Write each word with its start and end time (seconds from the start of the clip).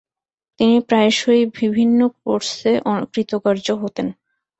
তিনি 0.59 0.77
প্রায়শই 0.87 1.43
বিভিন্ন 1.57 1.99
কোর্সে 2.17 2.71
অকৃতকার্য 2.93 3.67
হতেন। 3.81 4.07